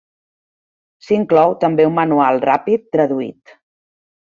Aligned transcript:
S'inclou 1.07 1.53
també 1.65 1.87
un 1.91 1.95
manual 1.99 2.41
ràpid 2.47 2.91
traduït. 2.97 3.57